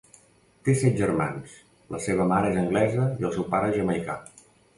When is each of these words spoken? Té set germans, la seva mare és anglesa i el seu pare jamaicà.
Té 0.69 0.73
set 0.83 0.95
germans, 1.01 1.53
la 1.97 1.99
seva 2.07 2.27
mare 2.33 2.49
és 2.55 2.59
anglesa 2.63 3.07
i 3.21 3.29
el 3.31 3.37
seu 3.37 3.47
pare 3.53 3.71
jamaicà. 3.79 4.19